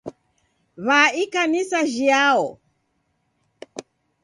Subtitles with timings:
[0.85, 2.45] Wa ikanisa jhiao?